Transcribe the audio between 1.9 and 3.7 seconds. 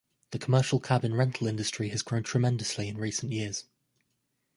grown tremendously in recent years.